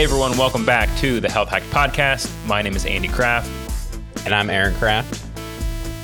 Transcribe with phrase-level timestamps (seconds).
[0.00, 2.32] Hey everyone, welcome back to the Health Hack Podcast.
[2.46, 3.50] My name is Andy Kraft.
[4.24, 5.22] And I'm Aaron Kraft.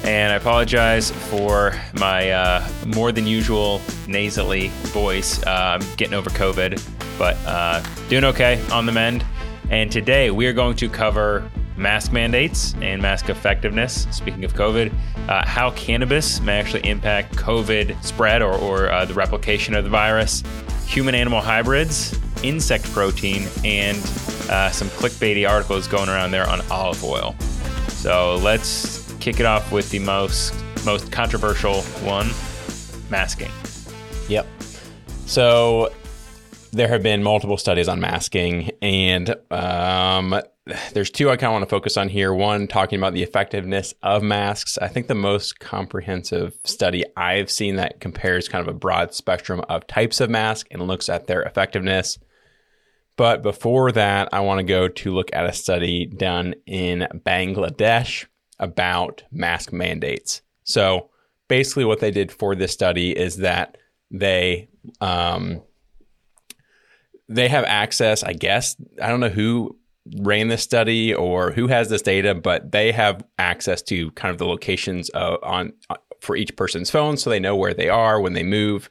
[0.05, 5.43] And I apologize for my uh, more than usual nasally voice.
[5.45, 6.79] Uh, I'm getting over COVID,
[7.19, 9.25] but uh, doing okay on the mend.
[9.71, 14.07] And today we are going to cover mask mandates and mask effectiveness.
[14.11, 14.93] Speaking of COVID,
[15.31, 19.91] uh, how cannabis may actually impact COVID spread or, or uh, the replication of the
[19.91, 20.43] virus,
[20.85, 23.99] human animal hybrids, insect protein, and
[24.51, 27.35] uh, some clickbaity articles going around there on olive oil.
[27.89, 30.55] So let's kick it off with the most
[30.85, 32.31] most controversial one,
[33.11, 33.51] masking.
[34.29, 34.47] Yep.
[35.27, 35.93] So
[36.73, 40.41] there have been multiple studies on masking, and um,
[40.93, 42.33] there's two I kind of want to focus on here.
[42.33, 44.79] One, talking about the effectiveness of masks.
[44.79, 49.63] I think the most comprehensive study I've seen that compares kind of a broad spectrum
[49.69, 52.19] of types of mask and looks at their effectiveness.
[53.17, 58.27] But before that, I want to go to look at a study done in Bangladesh
[58.59, 60.43] about mask mandates.
[60.65, 61.11] So
[61.49, 63.79] basically, what they did for this study is that
[64.11, 64.69] they
[65.01, 65.63] um,
[67.29, 68.23] they have access.
[68.23, 69.77] I guess I don't know who
[70.19, 74.39] ran this study or who has this data, but they have access to kind of
[74.39, 78.21] the locations of, on uh, for each person's phone, so they know where they are
[78.21, 78.89] when they move.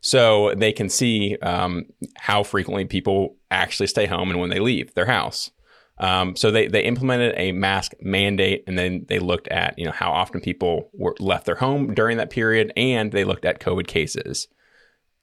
[0.00, 4.94] So they can see um, how frequently people actually stay home and when they leave
[4.94, 5.50] their house.
[5.98, 9.92] Um, so they, they implemented a mask mandate and then they looked at you know
[9.92, 13.86] how often people were left their home during that period and they looked at COVID
[13.86, 14.48] cases.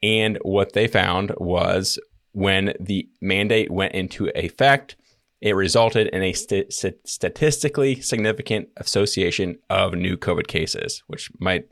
[0.01, 1.99] And what they found was
[2.31, 4.95] when the mandate went into effect,
[5.41, 11.67] it resulted in a st- statistically significant association of new COVID cases, which might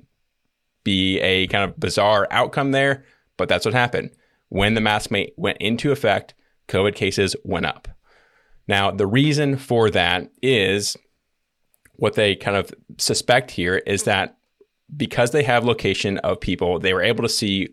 [0.83, 3.05] be a kind of bizarre outcome there,
[3.37, 4.11] but that's what happened.
[4.49, 6.33] When the mask mandate went into effect,
[6.69, 7.87] COVID cases went up.
[8.67, 10.95] Now, the reason for that is
[11.95, 14.37] what they kind of suspect here is that
[14.95, 17.69] because they have location of people, they were able to see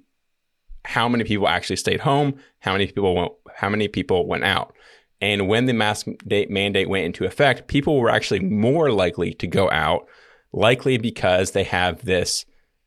[0.85, 4.75] how many people actually stayed home, how many people went, how many people went out.
[5.21, 9.71] And when the mask mandate went into effect, people were actually more likely to go
[9.71, 10.07] out,
[10.53, 12.45] likely because they have this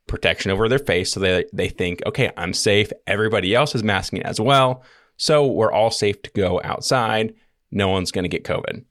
[0.07, 1.11] protection over their face.
[1.11, 2.91] So they, they think, okay, I'm safe.
[3.07, 4.83] Everybody else is masking as well.
[5.19, 7.35] So we're all safe to go outside.
[7.71, 8.85] No one's going to get COVID.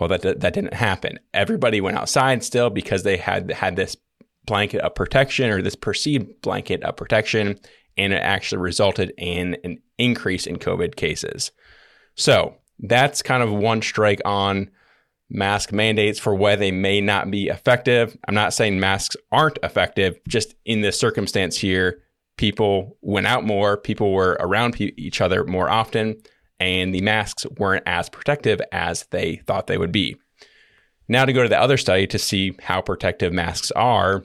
[0.00, 1.20] Well, that, that didn't happen.
[1.32, 3.96] Everybody went outside still because they had had this
[4.46, 7.60] blanket of protection or this perceived blanket of protection,
[7.96, 11.52] and it actually resulted in an increase in COVID cases.
[12.16, 14.70] So that's kind of one strike on
[15.30, 18.16] mask mandates for why they may not be effective.
[18.26, 22.02] I'm not saying masks aren't effective, just in this circumstance here,
[22.36, 26.16] people went out more, people were around pe- each other more often,
[26.60, 30.16] and the masks weren't as protective as they thought they would be.
[31.08, 34.24] Now, to go to the other study to see how protective masks are,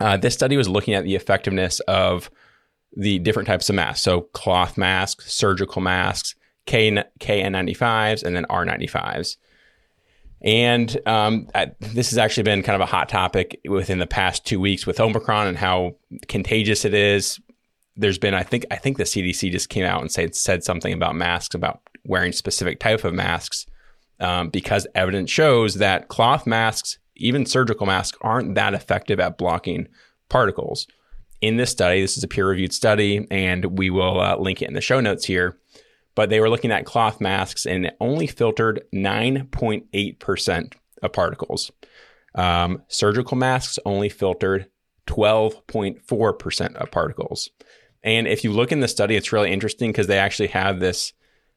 [0.00, 2.30] uh, this study was looking at the effectiveness of
[2.96, 4.02] the different types of masks.
[4.02, 6.34] So, cloth masks, surgical masks,
[6.66, 9.36] K- KN95s, and then R95s.
[10.42, 14.44] And um, I, this has actually been kind of a hot topic within the past
[14.44, 15.94] two weeks with Omicron and how
[16.26, 17.40] contagious it is.
[17.96, 20.92] There's been, I think, I think the CDC just came out and said said something
[20.92, 23.66] about masks, about wearing specific type of masks,
[24.18, 29.86] um, because evidence shows that cloth masks, even surgical masks, aren't that effective at blocking
[30.28, 30.88] particles.
[31.40, 34.68] In this study, this is a peer reviewed study, and we will uh, link it
[34.68, 35.58] in the show notes here
[36.14, 41.70] but they were looking at cloth masks and it only filtered 9.8% of particles.
[42.34, 44.68] Um, surgical masks only filtered
[45.06, 47.50] 12.4% of particles.
[48.02, 51.12] And if you look in the study, it's really interesting because they actually have this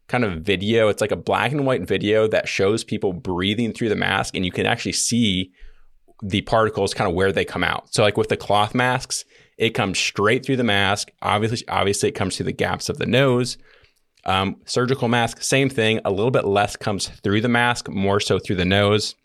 [0.07, 0.89] kind of video.
[0.89, 4.45] It's like a black and white video that shows people breathing through the mask, and
[4.45, 5.51] you can actually see
[6.21, 7.93] the particles kind of where they come out.
[7.93, 9.25] So, like with the cloth masks,
[9.57, 11.11] it comes straight through the mask.
[11.21, 13.57] Obviously, obviously, it comes through the gaps of the nose.
[14.25, 15.99] Um, surgical mask, same thing.
[16.03, 19.15] A little bit less comes through the mask, more so through the nose.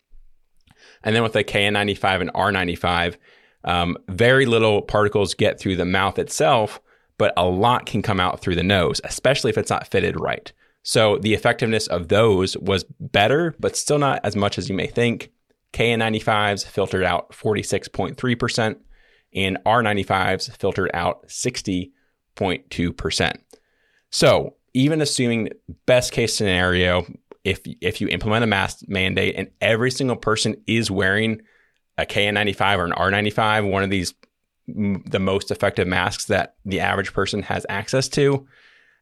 [1.03, 3.17] And then with the KN95 and R95,
[3.63, 6.79] um, very little particles get through the mouth itself,
[7.17, 10.51] but a lot can come out through the nose, especially if it's not fitted right.
[10.83, 14.87] So the effectiveness of those was better, but still not as much as you may
[14.87, 15.31] think.
[15.73, 18.77] KN95s filtered out 46.3%,
[19.33, 23.33] and R95s filtered out 60.2%.
[24.09, 25.49] So even assuming
[25.85, 27.05] best case scenario,
[27.43, 31.41] if if you implement a mask mandate and every single person is wearing
[31.97, 34.13] a KN95 or an R95, one of these
[34.67, 38.47] the most effective masks that the average person has access to,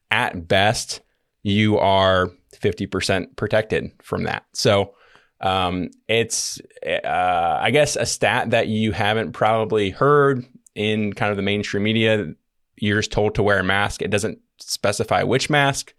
[0.10, 1.01] at best,
[1.44, 4.45] you are 50% protected from that.
[4.54, 4.95] So
[5.42, 10.45] um, it's, uh, I guess, a stat that you haven't probably heard
[10.75, 12.33] in kind of the mainstream media.
[12.77, 14.01] You're just told to wear a mask.
[14.01, 15.94] It doesn't specify which mask,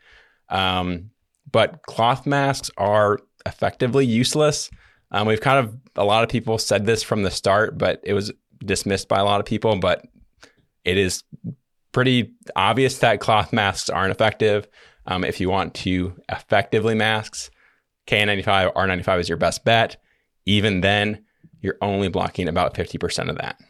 [0.48, 1.10] um,
[1.50, 4.70] but cloth masks are effectively useless.
[5.10, 8.14] Um, we've kind of, a lot of people said this from the start, but it
[8.14, 8.32] was
[8.64, 9.76] dismissed by a lot of people.
[9.78, 10.04] But
[10.84, 11.24] it is
[11.92, 14.68] pretty obvious that cloth masks aren't effective.
[15.06, 17.50] Um, if you want to effectively masks,
[18.06, 19.96] KN95, R95 is your best bet.
[20.46, 21.24] Even then,
[21.60, 23.60] you're only blocking about 50% of that.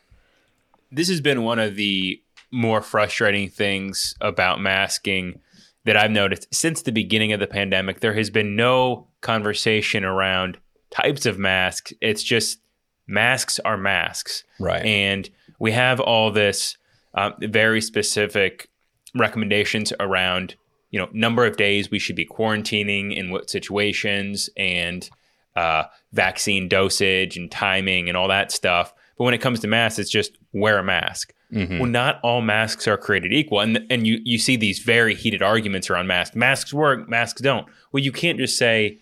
[0.91, 2.21] This has been one of the
[2.51, 5.41] more frustrating things about masking
[5.85, 8.01] that I've noticed since the beginning of the pandemic.
[8.01, 10.59] There has been no conversation around
[10.91, 11.93] types of masks.
[12.01, 12.61] It's just
[13.07, 14.45] masks are masks.
[14.59, 14.85] Right.
[14.85, 16.77] And we have all this
[17.15, 18.69] um, very specific
[19.15, 20.55] recommendations around
[20.91, 25.11] you know number of days we should be quarantining in what situations and
[25.57, 29.99] uh, vaccine dosage and timing and all that stuff but when it comes to masks
[29.99, 31.79] it's just wear a mask mm-hmm.
[31.79, 35.43] well not all masks are created equal and and you you see these very heated
[35.43, 38.99] arguments around masks masks work masks don't well you can't just say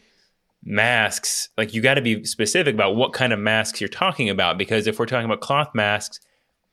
[0.64, 4.58] masks like you got to be specific about what kind of masks you're talking about
[4.58, 6.20] because if we're talking about cloth masks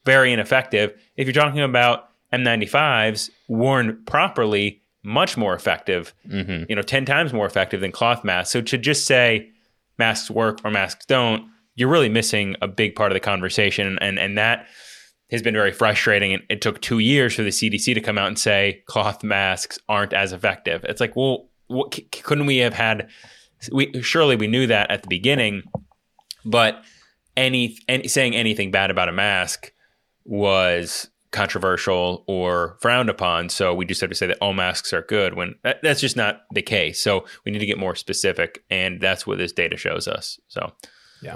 [0.06, 6.64] very ineffective if you're talking about N95s worn properly much more effective, mm-hmm.
[6.68, 8.52] you know, 10 times more effective than cloth masks.
[8.52, 9.50] So to just say
[9.98, 14.00] masks work or masks don't, you're really missing a big part of the conversation.
[14.02, 14.68] And, and that
[15.32, 16.34] has been very frustrating.
[16.34, 19.80] And it took two years for the CDC to come out and say cloth masks
[19.90, 20.84] aren't as effective.
[20.86, 23.10] It's like, well, what, couldn't we have had,
[23.72, 25.64] we surely we knew that at the beginning,
[26.44, 26.84] but
[27.36, 29.72] any, any saying anything bad about a mask
[30.26, 33.50] was controversial or frowned upon.
[33.50, 36.16] So we just have to say that all masks are good when that, that's just
[36.16, 37.02] not the case.
[37.02, 40.40] So we need to get more specific, and that's what this data shows us.
[40.48, 40.72] So,
[41.22, 41.36] yeah.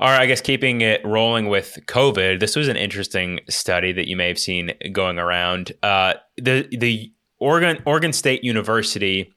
[0.00, 4.06] All right, I guess keeping it rolling with COVID, this was an interesting study that
[4.06, 5.72] you may have seen going around.
[5.82, 9.34] Uh, the the Oregon Oregon State University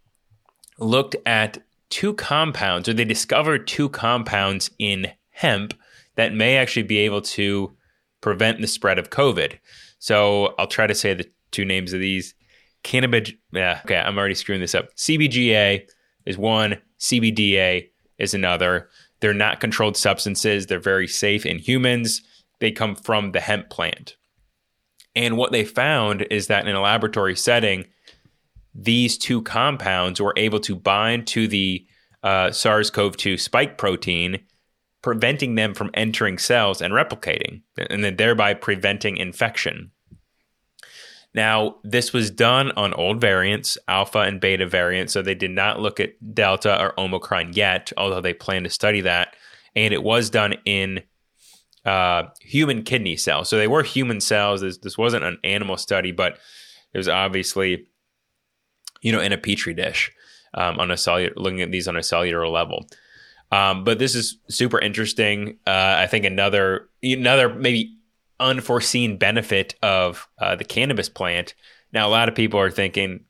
[0.78, 1.58] looked at
[1.90, 5.74] two compounds, or they discovered two compounds in hemp
[6.16, 7.76] that may actually be able to
[8.22, 9.58] prevent the spread of COVID.
[9.98, 12.36] So I'll try to say the two names of these.
[12.84, 13.32] Cannabis.
[13.52, 14.96] Yeah, okay, I'm already screwing this up.
[14.96, 15.88] CBGA
[16.28, 18.90] is one, CBDA is another.
[19.22, 20.68] They're not controlled substances.
[20.68, 22.22] They're very safe in humans.
[22.60, 24.18] They come from the hemp plant.
[25.16, 27.86] And what they found is that in a laboratory setting,
[28.74, 31.86] these two compounds were able to bind to the
[32.24, 34.40] uh, SARS CoV 2 spike protein
[35.02, 39.92] preventing them from entering cells and replicating, and then thereby preventing infection.
[41.34, 45.80] Now, this was done on old variants, alpha and beta variants, so they did not
[45.80, 49.36] look at delta or omicron yet, although they plan to study that.
[49.76, 51.04] And it was done in
[51.86, 53.50] uh, human kidney cells.
[53.50, 54.62] So they were human cells.
[54.62, 56.38] This, this wasn't an animal study, but
[56.94, 57.88] it was obviously,
[59.02, 60.12] you know, in a petri dish
[60.54, 62.86] um, on a cellular, looking at these on a cellular level.
[63.52, 65.60] Um, but this is super interesting.
[65.66, 67.98] Uh, I think another another maybe
[68.42, 71.54] unforeseen benefit of uh, the cannabis plant.
[71.94, 73.26] Now, a lot of people are thinking,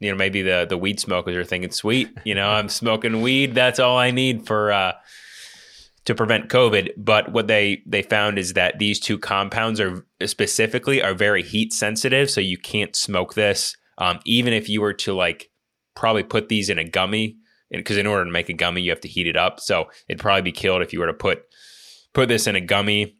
[0.00, 3.54] you know, maybe the the weed smokers are thinking, "Sweet, you know, I'm smoking weed.
[3.54, 4.92] That's all I need for uh,
[6.04, 11.02] to prevent COVID." But what they they found is that these two compounds are specifically
[11.02, 13.76] are very heat sensitive, so you can't smoke this.
[13.98, 15.50] Um, even if you were to like
[15.94, 17.38] probably put these in a gummy
[17.70, 19.60] because in order to make a gummy, you have to heat it up.
[19.60, 21.42] So it'd probably be killed if you were to put
[22.12, 23.16] put this in a gummy.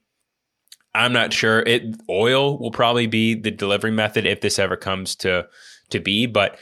[0.96, 1.60] I'm not sure.
[1.60, 5.46] It oil will probably be the delivery method if this ever comes to
[5.90, 6.58] to be, but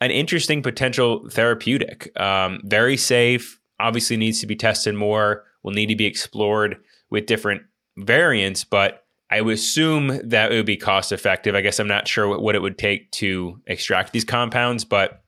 [0.00, 2.18] an interesting potential therapeutic.
[2.20, 3.58] Um, very safe.
[3.80, 5.44] Obviously, needs to be tested more.
[5.62, 6.76] Will need to be explored
[7.10, 7.62] with different
[7.96, 11.54] variants, but I would assume that it would be cost effective.
[11.54, 15.22] I guess I'm not sure what, what it would take to extract these compounds, but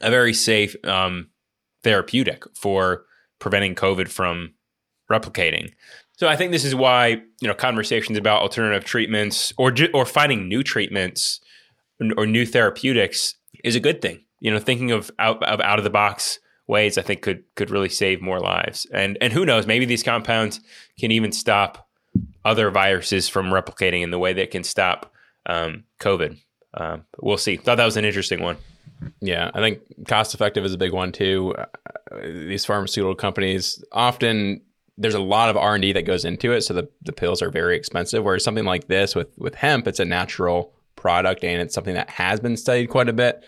[0.00, 1.30] a very safe um,
[1.82, 3.04] therapeutic for
[3.38, 4.54] preventing COVID from
[5.10, 5.72] replicating.
[6.16, 10.06] So I think this is why you know conversations about alternative treatments or ju- or
[10.06, 11.40] finding new treatments
[12.16, 14.24] or new therapeutics is a good thing.
[14.40, 17.70] You know, thinking of out of out of the box ways I think could could
[17.70, 18.86] really save more lives.
[18.92, 20.60] And and who knows, maybe these compounds
[20.98, 21.88] can even stop
[22.44, 25.12] other viruses from replicating in the way that can stop
[25.46, 26.38] um, COVID.
[26.74, 27.56] Um, we'll see.
[27.56, 28.56] Thought that was an interesting one.
[29.20, 31.54] Yeah, I think cost effective is a big one too.
[31.56, 31.66] Uh,
[32.22, 34.62] these pharmaceutical companies often
[34.96, 37.42] there's a lot of R and D that goes into it, so the, the pills
[37.42, 38.22] are very expensive.
[38.22, 42.08] Whereas something like this with with hemp, it's a natural product and it's something that
[42.08, 43.44] has been studied quite a bit,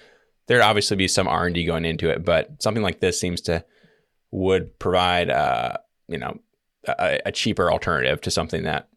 [0.46, 2.24] there'd obviously be some R and D going into it.
[2.24, 3.64] But something like this seems to
[4.30, 6.38] would provide, uh, you know,
[6.86, 8.88] a, a, cheaper alternative to something that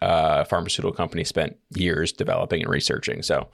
[0.00, 3.22] uh, pharmaceutical company spent years developing and researching.
[3.22, 3.48] So,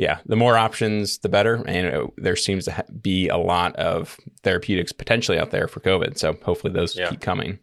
[0.00, 1.56] yeah, the more options, the better.
[1.56, 6.16] And it, there seems to be a lot of therapeutics potentially out there for COVID.
[6.16, 7.10] So hopefully those yeah.
[7.10, 7.58] keep coming.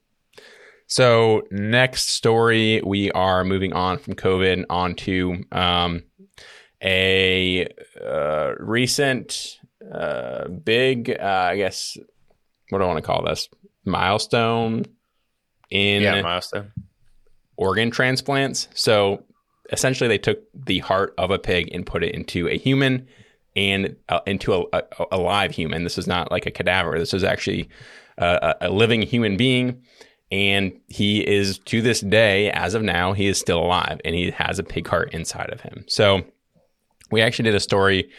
[0.85, 6.03] So next story, we are moving on from COVID onto um,
[6.79, 7.67] a
[8.05, 9.57] uh, recent
[9.91, 11.97] uh, big, uh, I guess,
[12.69, 13.49] what do I want to call this
[13.83, 14.85] milestone
[15.71, 16.71] in yeah milestone
[17.55, 18.67] organ transplants.
[18.75, 19.23] So
[19.71, 23.07] essentially, they took the heart of a pig and put it into a human
[23.55, 25.83] and uh, into a, a, a, live human.
[25.83, 26.99] This is not like a cadaver.
[26.99, 27.69] This is actually
[28.17, 29.81] a, a living human being
[30.31, 34.31] and he is to this day, as of now, he is still alive and he
[34.31, 35.85] has a pig heart inside of him.
[35.87, 36.23] So
[37.11, 38.09] we actually did a story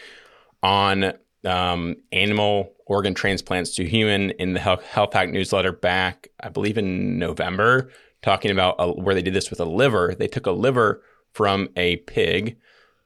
[0.63, 1.13] on
[1.45, 6.79] um, animal organ transplants to human in the Health, Health Hack newsletter back, I believe,
[6.79, 7.91] in November,
[8.23, 10.15] talking about a, where they did this with a liver.
[10.17, 12.57] They took a liver from a pig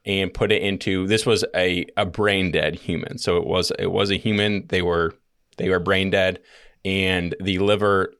[0.04, 3.18] and put it into this was a, a brain dead human.
[3.18, 4.66] So it was it was a human.
[4.68, 5.14] They were
[5.56, 6.40] they were brain dead,
[6.84, 8.12] and the liver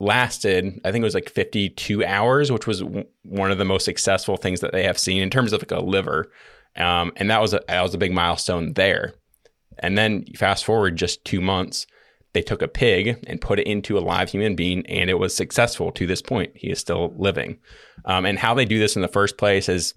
[0.00, 3.84] lasted, I think it was like 52 hours, which was w- one of the most
[3.84, 6.30] successful things that they have seen in terms of like a liver.
[6.76, 9.14] Um, and that was a, that was a big milestone there.
[9.78, 11.86] And then fast forward just two months,
[12.34, 15.34] they took a pig and put it into a live human being, and it was
[15.34, 16.52] successful to this point.
[16.54, 17.58] He is still living.
[18.04, 19.94] Um, and how they do this in the first place is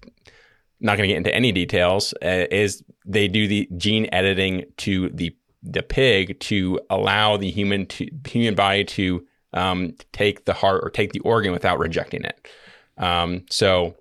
[0.80, 2.14] not going to get into any details.
[2.22, 7.84] Uh, is they do the gene editing to the the pig to allow the human
[7.86, 12.48] to human body to um, take the heart or take the organ without rejecting it.
[12.96, 13.96] Um, so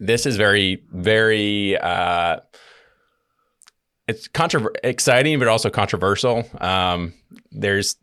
[0.00, 2.40] this is very, very, uh,
[4.08, 6.44] it's controver- exciting, but also controversial.
[6.60, 7.12] Um,
[7.52, 7.96] there's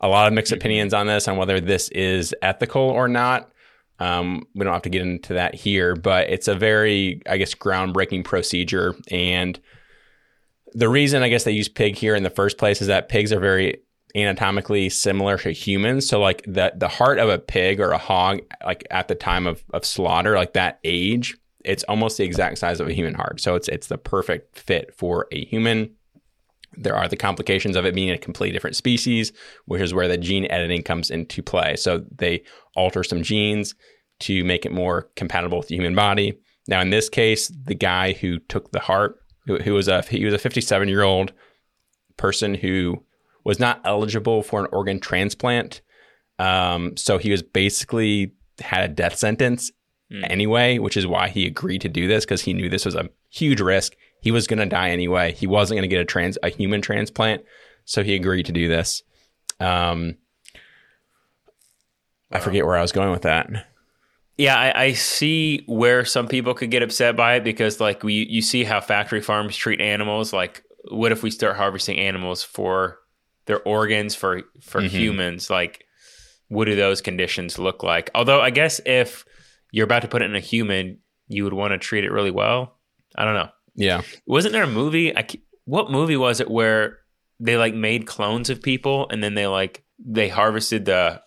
[0.00, 3.50] a lot of mixed opinions on this, on whether this is ethical or not.
[3.98, 7.54] Um, we don't have to get into that here, but it's a very, I guess,
[7.54, 8.94] groundbreaking procedure.
[9.10, 9.60] And
[10.72, 13.32] the reason I guess they use pig here in the first place is that pigs
[13.32, 13.82] are very
[14.14, 16.08] anatomically similar to humans.
[16.08, 19.46] So like the the heart of a pig or a hog, like at the time
[19.46, 23.40] of, of slaughter, like that age, it's almost the exact size of a human heart.
[23.40, 25.90] So it's it's the perfect fit for a human.
[26.76, 29.32] There are the complications of it being a completely different species,
[29.66, 31.76] which is where the gene editing comes into play.
[31.76, 32.44] So they
[32.76, 33.74] alter some genes
[34.20, 36.38] to make it more compatible with the human body.
[36.68, 40.24] Now, in this case, the guy who took the heart, who, who was a he
[40.24, 41.32] was a 57 year old
[42.16, 43.02] person who
[43.44, 45.80] was not eligible for an organ transplant.
[46.38, 49.70] Um, so he was basically had a death sentence
[50.10, 50.26] mm.
[50.28, 53.08] anyway, which is why he agreed to do this because he knew this was a
[53.30, 53.96] huge risk.
[54.20, 55.32] He was going to die anyway.
[55.32, 57.44] He wasn't going to get a trans a human transplant,
[57.84, 59.02] so he agreed to do this.
[59.58, 60.16] Um,
[62.30, 63.48] I forget where I was going with that.
[64.36, 68.26] Yeah, I, I, see where some people could get upset by it because, like, we
[68.30, 70.32] you see how factory farms treat animals.
[70.32, 73.00] Like, what if we start harvesting animals for
[73.50, 74.96] their organs for for mm-hmm.
[74.96, 75.84] humans like
[76.48, 79.24] what do those conditions look like although i guess if
[79.72, 80.98] you're about to put it in a human
[81.28, 82.76] you would want to treat it really well?
[83.16, 83.48] I don't know.
[83.74, 84.02] Yeah.
[84.26, 85.26] Wasn't there a movie I,
[85.64, 86.98] what movie was it where
[87.38, 91.22] they like made clones of people and then they like they harvested the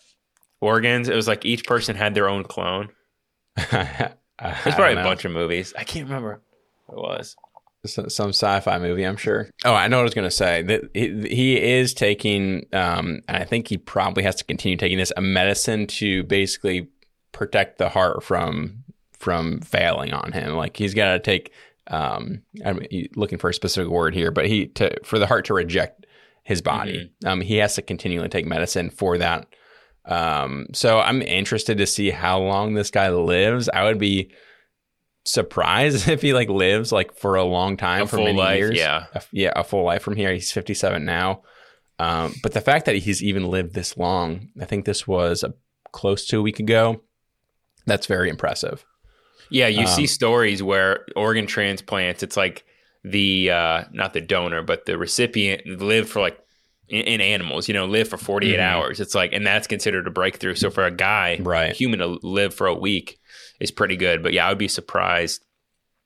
[0.61, 1.09] organs?
[1.09, 2.89] It was like each person had their own clone.
[3.71, 5.73] There's probably a bunch of movies.
[5.77, 6.41] I can't remember
[6.87, 7.35] what it was.
[7.85, 9.49] Some sci-fi movie, I'm sure.
[9.65, 10.63] Oh, I know what I was going to say.
[10.63, 14.97] That he, he is taking, um, and I think he probably has to continue taking
[14.97, 16.87] this a medicine to basically
[17.33, 20.53] protect the heart from from failing on him.
[20.53, 21.51] Like he's got to take.
[21.87, 22.79] Um, I'm
[23.15, 26.05] looking for a specific word here, but he to for the heart to reject
[26.43, 27.11] his body.
[27.23, 27.27] Mm-hmm.
[27.27, 29.47] Um, he has to continually take medicine for that.
[30.05, 33.69] Um, so I'm interested to see how long this guy lives.
[33.69, 34.31] I would be
[35.25, 38.77] surprised if he like lives like for a long time a for many life, years.
[38.77, 40.33] Yeah, a, yeah, a full life from here.
[40.33, 41.43] He's 57 now.
[41.99, 45.53] Um, but the fact that he's even lived this long, I think this was a,
[45.91, 47.01] close to a week ago.
[47.85, 48.85] That's very impressive.
[49.49, 52.23] Yeah, you um, see stories where organ transplants.
[52.23, 52.65] It's like
[53.03, 56.39] the uh, not the donor, but the recipient live for like
[56.87, 57.67] in, in animals.
[57.67, 58.61] You know, live for 48 mm-hmm.
[58.61, 58.99] hours.
[58.99, 60.55] It's like, and that's considered a breakthrough.
[60.55, 63.19] So for a guy, right, human to live for a week
[63.59, 64.23] is pretty good.
[64.23, 65.43] But yeah, I would be surprised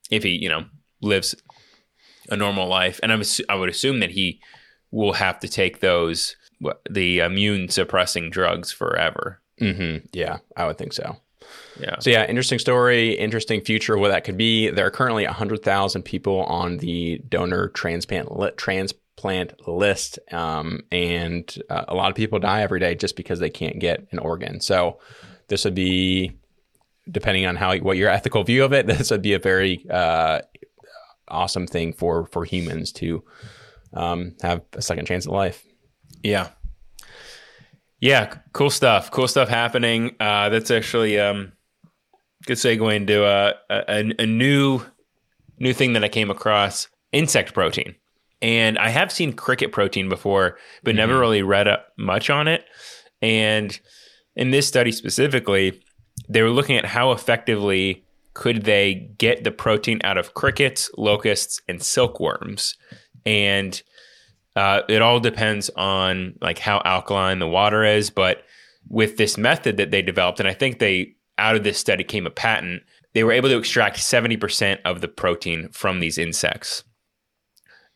[0.10, 0.66] if he, you know,
[1.02, 1.36] lives
[2.30, 3.00] a normal life.
[3.04, 4.42] And I'm, I would assume that he
[4.92, 6.36] will have to take those
[6.90, 9.42] the immune suppressing drugs forever.
[9.62, 10.08] Mm-hmm.
[10.14, 11.18] Yeah, I would think so.
[11.80, 12.00] Yeah.
[12.00, 14.70] So yeah, interesting story, interesting future what that could be.
[14.70, 21.86] There are currently 100,000 people on the donor transplant li- transplant list, um, and uh,
[21.88, 24.60] a lot of people die every day just because they can't get an organ.
[24.60, 25.00] So
[25.48, 26.34] this would be,
[27.10, 30.42] depending on how what your ethical view of it, this would be a very uh,
[31.28, 33.24] awesome thing for for humans to
[33.94, 35.64] um, have a second chance at life.
[36.24, 36.50] Yeah.
[38.00, 39.12] Yeah, cool stuff.
[39.12, 40.16] Cool stuff happening.
[40.20, 41.54] Uh, that's actually um,
[42.46, 44.82] good segue into a, a, a new
[45.60, 47.96] new thing that I came across: insect protein.
[48.42, 50.98] And I have seen cricket protein before, but mm-hmm.
[50.98, 52.66] never really read up much on it.
[53.22, 53.80] And
[54.36, 55.82] in this study specifically,
[56.30, 61.60] they were looking at how effectively could they get the protein out of crickets, locusts,
[61.68, 62.76] and silkworms.
[63.26, 63.82] And
[64.58, 68.44] uh, it all depends on like how alkaline the water is, but
[68.90, 72.26] with this method that they developed, and I think they out of this study came
[72.26, 72.82] a patent,
[73.14, 76.84] they were able to extract 70% of the protein from these insects.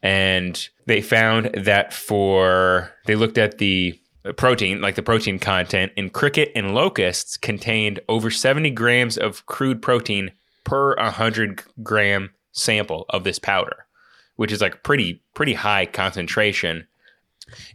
[0.03, 3.99] And they found that for they looked at the
[4.37, 9.81] protein, like the protein content in cricket and locusts contained over 70 grams of crude
[9.81, 10.29] protein
[10.63, 13.87] per 100 gram sample of this powder
[14.41, 16.87] which is like pretty pretty high concentration.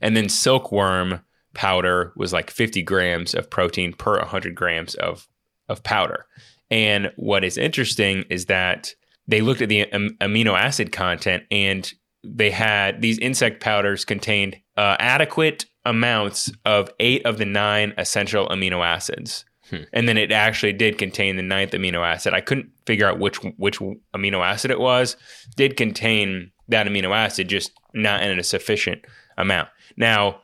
[0.01, 1.21] And then silkworm
[1.55, 5.29] powder was like 50 grams of protein per 100 grams of
[5.69, 6.27] of powder.
[6.69, 8.97] And what is interesting is that
[9.29, 11.93] they looked at the am- amino acid content and
[12.25, 18.49] they had these insect powders contained uh, adequate amounts of eight of the nine essential
[18.49, 19.45] amino acids.
[19.71, 19.83] Hmm.
[19.93, 22.35] And then it actually did contain the ninth amino acid.
[22.35, 23.79] I couldn't figure out which which
[24.15, 25.17] amino acid it was.
[25.57, 29.05] Did contain that amino acid, just not in a sufficient
[29.39, 29.69] amount.
[29.97, 30.41] Now,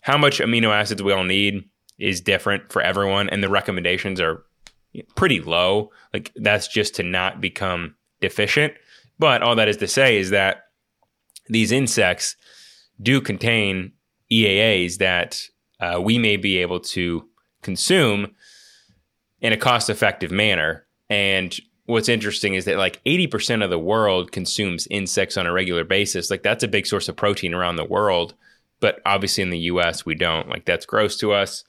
[0.00, 4.44] how much amino acids we all need is different for everyone, and the recommendations are
[5.14, 5.90] pretty low.
[6.12, 8.74] Like that's just to not become deficient.
[9.18, 10.64] But all that is to say is that
[11.48, 12.36] these insects
[13.00, 13.92] do contain
[14.32, 15.42] EAAs that
[15.80, 17.28] uh, we may be able to
[17.62, 18.34] consume
[19.40, 20.86] in a cost effective manner.
[21.08, 21.58] And
[21.90, 26.30] what's interesting is that like 80% of the world consumes insects on a regular basis.
[26.30, 28.34] Like that's a big source of protein around the world.
[28.80, 30.48] But obviously in the US, we don't.
[30.48, 31.64] Like that's gross to us.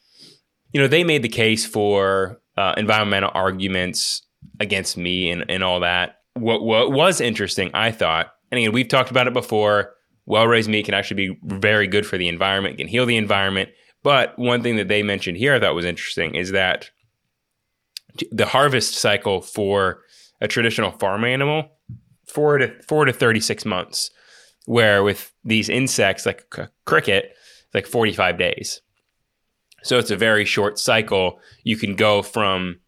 [0.71, 4.21] You know, they made the case for uh, environmental arguments
[4.59, 6.19] against me and, and all that.
[6.35, 9.95] What, what was interesting, I thought, and again, we've talked about it before.
[10.25, 13.69] Well raised meat can actually be very good for the environment, can heal the environment.
[14.03, 16.89] But one thing that they mentioned here I thought was interesting is that
[18.31, 20.01] the harvest cycle for
[20.41, 21.69] a traditional farm animal,
[22.27, 24.11] four to four to thirty six months.
[24.65, 27.35] Where with these insects like c- cricket,
[27.73, 28.81] like forty five days.
[29.83, 31.39] So it's a very short cycle.
[31.63, 32.79] You can go from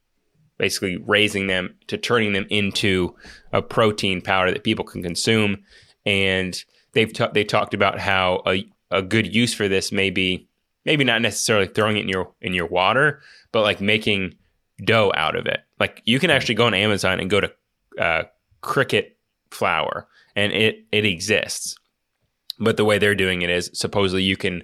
[0.59, 3.15] basically raising them to turning them into
[3.51, 5.63] a protein powder that people can consume.
[6.05, 6.63] And
[6.93, 10.47] they've they talked about how a, a good use for this may be
[10.85, 14.35] maybe not necessarily throwing it in your in your water, but like making
[14.85, 15.61] dough out of it.
[15.79, 17.51] Like you can actually go on Amazon and go to
[17.99, 18.23] uh,
[18.61, 19.17] cricket
[19.51, 21.75] flour, and it it exists.
[22.59, 24.63] But the way they're doing it is supposedly you can.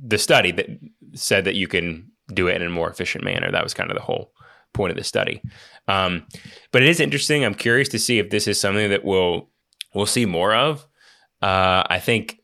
[0.00, 0.66] The study that
[1.14, 3.50] said that you can do it in a more efficient manner.
[3.50, 4.32] That was kind of the whole
[4.74, 5.42] point of the study.
[5.88, 6.26] Um,
[6.72, 7.44] but it is interesting.
[7.44, 9.48] I'm curious to see if this is something that we'll
[9.94, 10.86] we'll see more of.
[11.40, 12.37] Uh, I think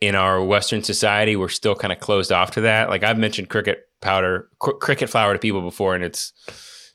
[0.00, 2.88] in our Western society, we're still kind of closed off to that.
[2.90, 6.32] Like I've mentioned cricket powder, cr- cricket flour to people before, and it's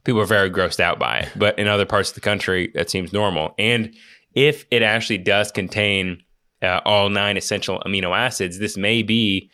[0.03, 1.29] people are very grossed out by it.
[1.35, 3.55] But in other parts of the country, that seems normal.
[3.57, 3.95] And
[4.33, 6.23] if it actually does contain
[6.61, 9.49] uh, all nine essential amino acids, this may be,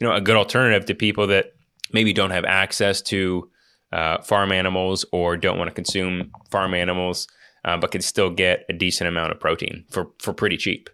[0.00, 1.52] you know, a good alternative to people that
[1.92, 3.50] maybe don't have access to
[3.92, 7.28] uh, farm animals or don't want to consume farm animals,
[7.64, 10.90] uh, but can still get a decent amount of protein for for pretty cheap.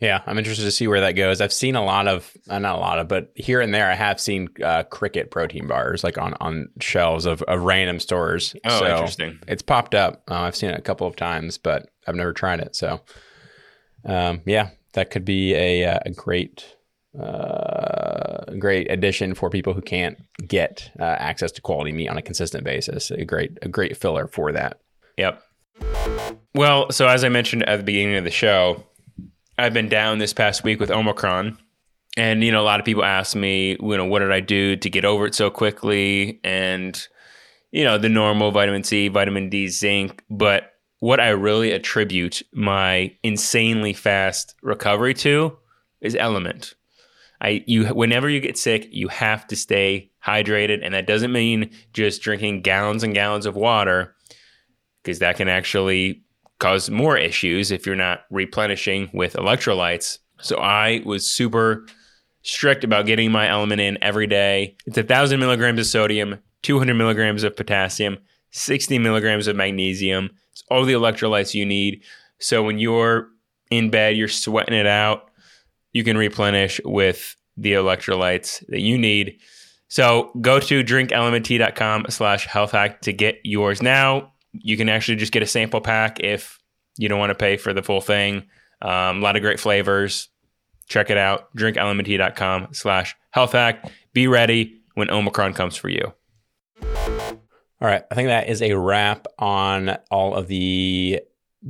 [0.00, 1.42] Yeah, I'm interested to see where that goes.
[1.42, 3.94] I've seen a lot of, uh, not a lot of, but here and there, I
[3.94, 8.56] have seen uh, cricket protein bars like on on shelves of, of random stores.
[8.64, 9.38] Oh, so interesting.
[9.46, 10.22] It's popped up.
[10.26, 12.74] Uh, I've seen it a couple of times, but I've never tried it.
[12.74, 13.02] So,
[14.06, 16.76] um, yeah, that could be a uh, a great
[17.20, 22.22] uh, great addition for people who can't get uh, access to quality meat on a
[22.22, 23.10] consistent basis.
[23.10, 24.80] A great a great filler for that.
[25.18, 25.42] Yep.
[26.54, 28.82] Well, so as I mentioned at the beginning of the show
[29.64, 31.58] I've been down this past week with Omicron.
[32.16, 34.74] And, you know, a lot of people ask me, you know, what did I do
[34.76, 36.40] to get over it so quickly?
[36.42, 37.00] And,
[37.70, 40.24] you know, the normal vitamin C, vitamin D, zinc.
[40.28, 45.56] But what I really attribute my insanely fast recovery to
[46.00, 46.74] is element.
[47.40, 50.80] I you whenever you get sick, you have to stay hydrated.
[50.82, 54.14] And that doesn't mean just drinking gallons and gallons of water,
[55.02, 56.24] because that can actually
[56.60, 60.18] cause more issues if you're not replenishing with electrolytes.
[60.40, 61.86] So I was super
[62.42, 64.76] strict about getting my element in every day.
[64.86, 68.18] It's a thousand milligrams of sodium, 200 milligrams of potassium,
[68.52, 70.30] 60 milligrams of magnesium.
[70.52, 72.02] It's all the electrolytes you need.
[72.38, 73.28] So when you're
[73.70, 75.30] in bed, you're sweating it out,
[75.92, 79.38] you can replenish with the electrolytes that you need.
[79.88, 84.32] So go to drinklmnt.com slash health hack to get yours now.
[84.52, 86.58] You can actually just get a sample pack if
[86.96, 88.48] you don't want to pay for the full thing.
[88.82, 90.28] Um, a lot of great flavors.
[90.88, 91.54] Check it out.
[91.56, 93.90] Drinklmnt.com slash health hack.
[94.12, 96.12] Be ready when Omicron comes for you.
[96.82, 98.02] All right.
[98.10, 101.20] I think that is a wrap on all of the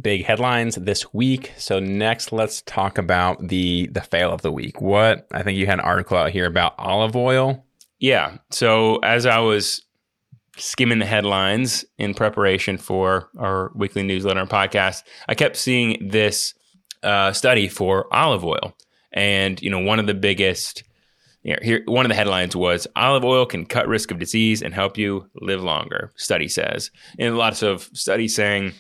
[0.01, 1.53] big headlines this week.
[1.57, 4.81] So next let's talk about the the fail of the week.
[4.81, 7.64] What I think you had an article out here about olive oil.
[7.99, 8.38] Yeah.
[8.51, 9.83] So as I was
[10.61, 16.55] skimming the headlines in preparation for our weekly newsletter and podcast, I kept seeing this
[17.03, 18.77] uh, study for olive oil.
[19.12, 20.85] And, you know, one of the biggest,
[21.42, 24.62] you know, here, one of the headlines was olive oil can cut risk of disease
[24.62, 26.90] and help you live longer, study says.
[27.18, 28.73] And lots of studies saying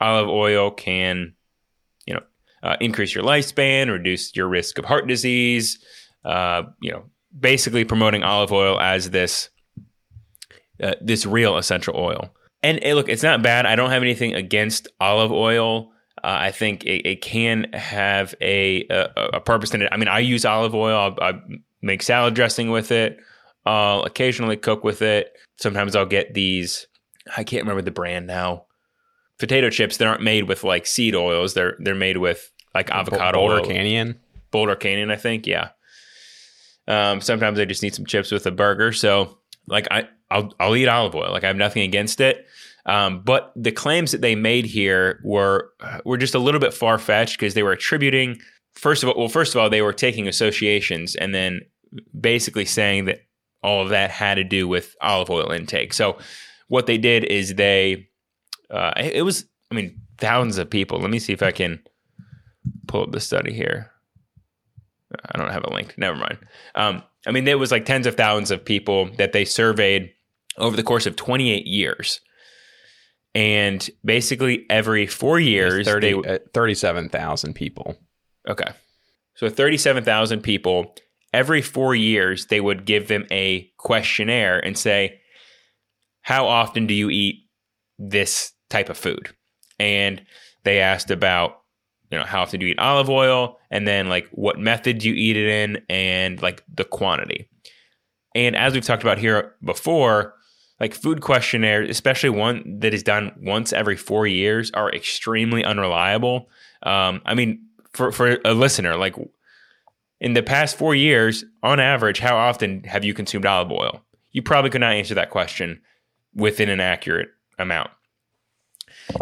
[0.00, 1.34] olive oil can,
[2.06, 2.22] you know,
[2.62, 5.78] uh, increase your lifespan, reduce your risk of heart disease,
[6.24, 7.04] uh, you know,
[7.38, 9.48] basically promoting olive oil as this
[10.82, 12.30] uh, this real essential oil.
[12.62, 13.66] And hey, look, it's not bad.
[13.66, 15.92] I don't have anything against olive oil.
[16.22, 19.88] Uh, I think it, it, can have a, a, a purpose in it.
[19.90, 21.16] I mean, I use olive oil.
[21.20, 21.40] I, I
[21.80, 23.18] make salad dressing with it.
[23.66, 25.32] I'll occasionally cook with it.
[25.56, 26.86] Sometimes I'll get these.
[27.36, 28.66] I can't remember the brand now.
[29.38, 31.54] Potato chips that aren't made with like seed oils.
[31.54, 33.66] They're they're made with like avocado Boulder oil.
[33.66, 34.20] Canyon.
[34.50, 35.46] Boulder Canyon, I think.
[35.46, 35.70] Yeah.
[36.86, 38.92] Um, sometimes I just need some chips with a burger.
[38.92, 41.30] So like I I'll I'll eat olive oil.
[41.30, 42.46] Like I have nothing against it.
[42.86, 45.70] Um, but the claims that they made here were
[46.04, 48.40] were just a little bit far fetched because they were attributing
[48.72, 51.60] first of all well first of all they were taking associations and then
[52.18, 53.20] basically saying that
[53.62, 55.92] all of that had to do with olive oil intake.
[55.92, 56.18] So
[56.68, 58.08] what they did is they
[58.70, 60.98] uh, it was I mean thousands of people.
[60.98, 61.80] Let me see if I can
[62.88, 63.90] pull up the study here.
[65.32, 65.94] I don't have a link.
[65.98, 66.38] Never mind.
[66.74, 70.10] Um, I mean, there was like tens of thousands of people that they surveyed
[70.58, 72.20] over the course of 28 years.
[73.34, 77.96] And basically every four years, 30, they, uh, 37,000 people.
[78.48, 78.70] Okay.
[79.34, 80.94] So 37,000 people,
[81.32, 85.20] every four years, they would give them a questionnaire and say,
[86.20, 87.46] How often do you eat
[87.98, 89.30] this type of food?
[89.78, 90.22] And
[90.64, 91.62] they asked about,
[92.10, 93.58] you know, how often do you eat olive oil?
[93.70, 95.82] And then, like, what method do you eat it in?
[95.88, 97.48] And, like, the quantity.
[98.34, 100.34] And as we've talked about here before,
[100.82, 106.50] like food questionnaires, especially one that is done once every four years, are extremely unreliable.
[106.82, 109.14] Um, I mean, for for a listener, like
[110.20, 114.02] in the past four years, on average, how often have you consumed olive oil?
[114.32, 115.80] You probably could not answer that question
[116.34, 117.28] within an accurate
[117.60, 117.90] amount.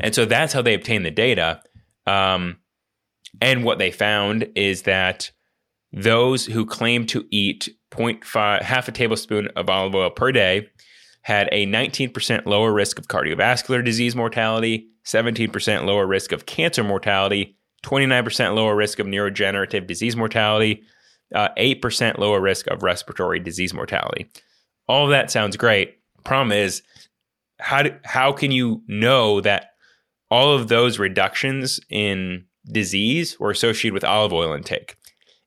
[0.02, 1.60] And so that's how they obtained the data.
[2.06, 2.56] Um,
[3.42, 5.30] and what they found is that
[5.92, 10.70] those who claim to eat 0.5, half a tablespoon of olive oil per day
[11.22, 17.56] had a 19% lower risk of cardiovascular disease mortality, 17% lower risk of cancer mortality,
[17.84, 20.82] 29% lower risk of neurodegenerative disease mortality,
[21.34, 24.30] uh, 8% lower risk of respiratory disease mortality.
[24.88, 25.98] All of that sounds great.
[26.24, 26.82] Problem is,
[27.58, 29.72] how do, how can you know that
[30.30, 34.96] all of those reductions in disease were associated with olive oil intake?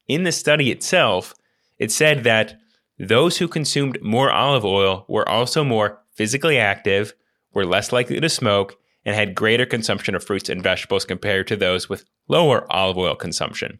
[0.07, 1.33] In the study itself,
[1.79, 2.55] it said that
[2.99, 7.13] those who consumed more olive oil were also more physically active,
[7.53, 8.75] were less likely to smoke,
[9.05, 13.15] and had greater consumption of fruits and vegetables compared to those with lower olive oil
[13.15, 13.79] consumption.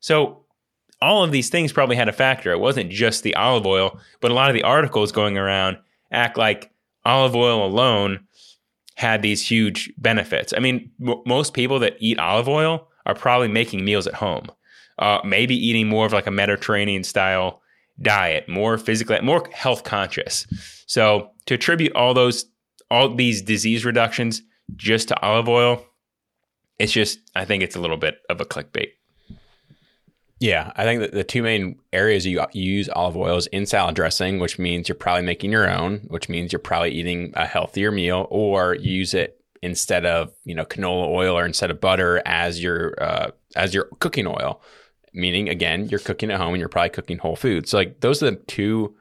[0.00, 0.44] So,
[1.00, 2.52] all of these things probably had a factor.
[2.52, 5.78] It wasn't just the olive oil, but a lot of the articles going around
[6.12, 6.70] act like
[7.04, 8.24] olive oil alone
[8.94, 10.52] had these huge benefits.
[10.56, 14.48] I mean, m- most people that eat olive oil are probably making meals at home,
[14.98, 17.61] uh, maybe eating more of like a Mediterranean style
[18.00, 20.46] diet, more physically, more health conscious.
[20.86, 22.46] So to attribute all those,
[22.90, 24.42] all these disease reductions
[24.76, 25.84] just to olive oil,
[26.78, 28.88] it's just, I think it's a little bit of a clickbait.
[30.40, 33.94] Yeah, I think that the two main areas you, use olive oil is in salad
[33.94, 37.92] dressing, which means you're probably making your own, which means you're probably eating a healthier
[37.92, 42.20] meal, or you use it instead of you know canola oil or instead of butter
[42.26, 44.60] as your uh, as your cooking oil
[45.14, 48.22] meaning again you're cooking at home and you're probably cooking whole foods so like those
[48.22, 48.94] are the two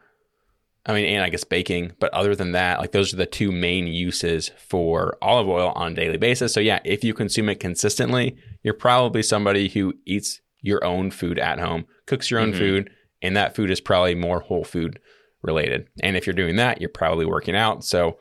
[0.84, 1.91] I mean, and I guess baking.
[2.00, 5.91] But other than that, like those are the two main uses for olive oil on
[5.91, 6.56] a daily basis.
[6.56, 11.38] So yeah, if you consume it consistently, you're probably somebody who eats your own food
[11.38, 12.58] at home, cooks your own Mhm.
[12.58, 12.89] food,
[13.21, 14.97] and that food is probably more whole food
[15.43, 15.88] related.
[16.02, 17.84] And if you're doing that, you're probably working out.
[17.84, 18.17] So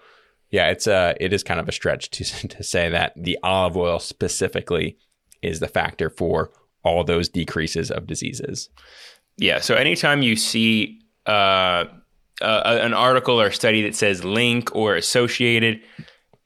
[0.50, 3.74] yeah, it's uh it is kind of a stretch to to say that the olive
[3.74, 4.98] oil specifically
[5.40, 6.50] is the factor for
[6.82, 8.68] all those decreases of diseases.
[9.36, 9.60] Yeah.
[9.60, 11.84] So anytime you see uh,
[12.40, 15.80] uh, an article or study that says link or associated,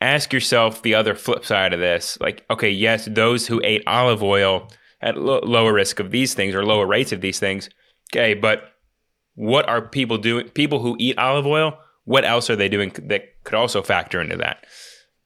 [0.01, 2.18] ask yourself the other flip side of this.
[2.20, 4.68] Like, okay, yes, those who ate olive oil
[5.01, 7.68] at lo- lower risk of these things or lower rates of these things.
[8.12, 8.73] Okay, but
[9.35, 10.49] what are people doing?
[10.51, 14.37] People who eat olive oil, what else are they doing that could also factor into
[14.37, 14.66] that?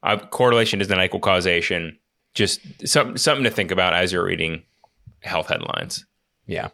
[0.02, 1.98] Uh, correlation is not equal causation.
[2.34, 4.62] Just some, something to think about as you're reading
[5.20, 6.06] health headlines.
[6.46, 6.68] Yeah.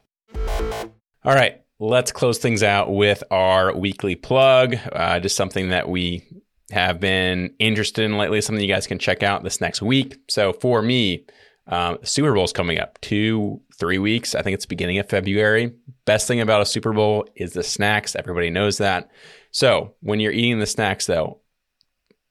[1.24, 1.60] All right.
[1.80, 4.76] Let's close things out with our weekly plug.
[4.92, 6.24] Uh, just something that we
[6.70, 10.18] have been interested in lately, something you guys can check out this next week.
[10.28, 11.26] So for me,
[11.66, 14.34] um, Super Bowl is coming up two, three weeks.
[14.34, 15.72] I think it's beginning of February.
[16.04, 18.14] Best thing about a Super Bowl is the snacks.
[18.14, 19.10] Everybody knows that.
[19.50, 21.40] So when you're eating the snacks, though,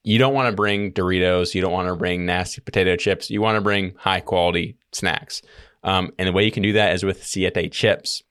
[0.04, 1.56] you don't want to bring Doritos.
[1.56, 3.30] You don't want to bring nasty potato chips.
[3.30, 5.41] You want to bring high quality snacks.
[5.84, 8.24] Um, and the way you can do that is with Siete chips.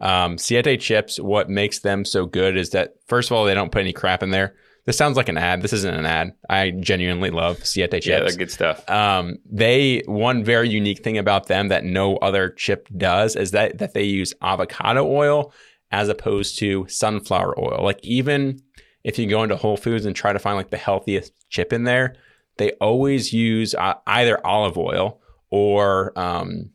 [0.00, 3.72] Um, Siete chips, what makes them so good is that, first of all, they don't
[3.72, 4.54] put any crap in there.
[4.84, 5.62] This sounds like an ad.
[5.62, 6.34] This isn't an ad.
[6.50, 8.06] I genuinely love Siete chips.
[8.06, 8.88] Yeah, they're good stuff.
[8.90, 13.78] Um, they one very unique thing about them that no other chip does is that
[13.78, 15.52] that they use avocado oil
[15.92, 17.80] as opposed to sunflower oil.
[17.84, 18.60] Like even
[19.04, 21.84] if you go into Whole Foods and try to find like the healthiest chip in
[21.84, 22.16] there,
[22.56, 26.70] they always use uh, either olive oil or um,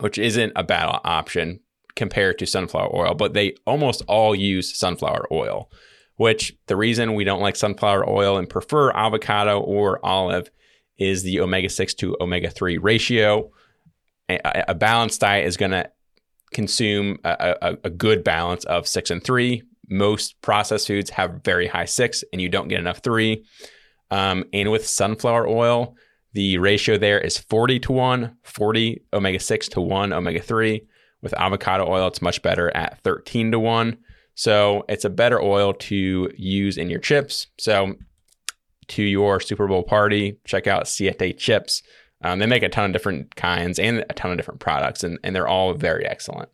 [0.00, 1.60] which isn't a bad option
[1.96, 5.70] compared to sunflower oil, but they almost all use sunflower oil
[6.18, 10.50] which the reason we don't like sunflower oil and prefer avocado or olive
[10.98, 13.50] is the omega 6 to omega 3 ratio.
[14.28, 15.88] A, a balanced diet is going to
[16.52, 19.62] consume a, a, a, good balance of 6 and 3.
[19.88, 23.44] Most processed foods have very high 6, and you don't get enough 3.
[24.10, 25.94] Um, and with sunflower oil,
[26.32, 30.86] the ratio there is 40 to 1, 40 omega 6 to 1 omega 3.
[31.20, 33.96] With avocado oil, it's much better at 13 to 1.
[34.34, 37.48] So it's a better oil to use in your chips.
[37.58, 37.96] So
[38.88, 41.82] to your Super Bowl party, check out Siete chips.
[42.22, 45.18] Um, they make a ton of different kinds and a ton of different products, and,
[45.22, 46.48] and they're all very excellent.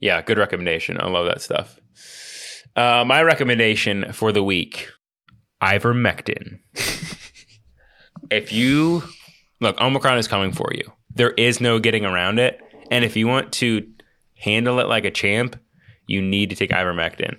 [0.00, 1.00] Yeah, good recommendation.
[1.00, 1.78] I love that stuff.
[2.76, 4.88] Uh, my recommendation for the week
[5.62, 6.58] ivermectin.
[8.30, 9.02] if you
[9.60, 10.90] look, Omicron is coming for you.
[11.14, 12.60] There is no getting around it.
[12.90, 13.86] And if you want to
[14.36, 15.58] handle it like a champ,
[16.06, 17.38] you need to take ivermectin.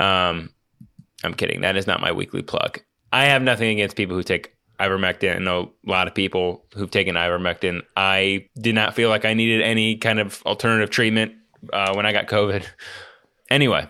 [0.00, 0.50] Um,
[1.22, 1.60] I'm kidding.
[1.60, 2.80] That is not my weekly plug.
[3.12, 5.36] I have nothing against people who take ivermectin.
[5.36, 7.82] I know a lot of people who've taken ivermectin.
[7.96, 11.32] I did not feel like I needed any kind of alternative treatment
[11.72, 12.66] uh, when I got COVID.
[13.48, 13.88] Anyway,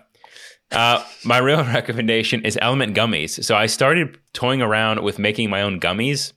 [0.72, 3.42] uh, my real recommendation is Element Gummies.
[3.44, 6.32] So I started toying around with making my own gummies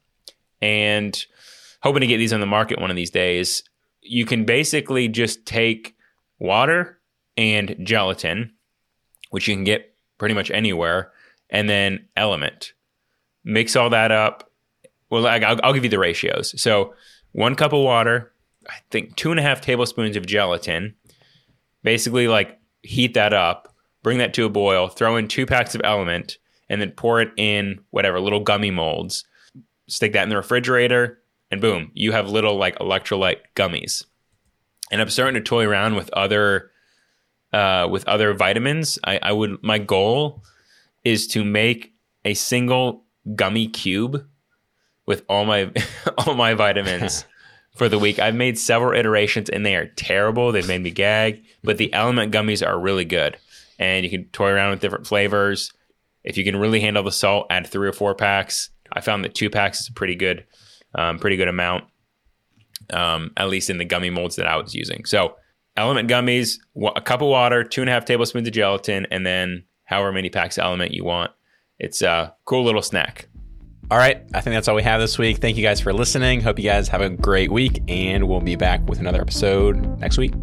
[0.62, 1.26] and
[1.82, 3.64] hoping to get these on the market one of these days.
[4.02, 5.96] You can basically just take
[6.40, 7.00] water
[7.38, 8.54] and gelatin,
[9.30, 11.12] which you can get pretty much anywhere,
[11.50, 12.74] and then element.
[13.44, 14.52] Mix all that up.
[15.10, 16.60] Well, I'll, I'll give you the ratios.
[16.62, 16.94] So,
[17.32, 18.34] one cup of water,
[18.68, 20.96] I think two and a half tablespoons of gelatin.
[21.84, 23.69] Basically, like heat that up,
[24.04, 26.38] bring that to a boil, throw in two packs of element,
[26.70, 29.26] and then pour it in whatever little gummy molds.
[29.88, 31.20] Stick that in the refrigerator,
[31.52, 34.06] and boom, you have little like electrolyte gummies.
[34.92, 36.72] And I'm starting to toy around with other
[37.52, 39.00] uh, with other vitamins.
[39.04, 40.44] I, I would my goal
[41.04, 41.94] is to make
[42.26, 44.26] a single gummy cube
[45.06, 45.72] with all my
[46.18, 47.26] all my vitamins
[47.76, 48.20] for the week.
[48.20, 50.52] I've made several iterations and they are terrible.
[50.52, 53.38] They've made me gag, but the element gummies are really good.
[53.80, 55.72] And you can toy around with different flavors.
[56.24, 58.70] If you can really handle the salt, add three or four packs.
[58.92, 60.46] I found that two packs is a pretty good,
[60.94, 61.86] um, pretty good amount.
[62.92, 65.06] Um, at least in the gummy molds that I was using.
[65.06, 65.36] So
[65.78, 66.58] element gummies,
[66.96, 70.30] a cup of water, two and a half tablespoons of gelatin, and then however many
[70.30, 71.32] packs of element you want.
[71.78, 73.28] It's a cool little snack.
[73.92, 74.24] All right.
[74.34, 75.38] I think that's all we have this week.
[75.38, 76.42] Thank you guys for listening.
[76.42, 80.18] Hope you guys have a great week, and we'll be back with another episode next
[80.18, 80.34] week.